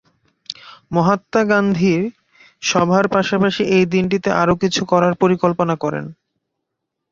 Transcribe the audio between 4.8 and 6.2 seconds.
করার পরিকল্পনা করেন।